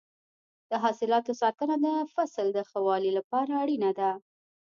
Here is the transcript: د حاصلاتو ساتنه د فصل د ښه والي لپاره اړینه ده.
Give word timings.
د 0.69 0.71
حاصلاتو 0.83 1.31
ساتنه 1.41 1.75
د 1.85 1.87
فصل 2.13 2.47
د 2.53 2.59
ښه 2.69 2.79
والي 2.87 3.11
لپاره 3.17 3.51
اړینه 3.63 3.91
ده. 3.99 4.11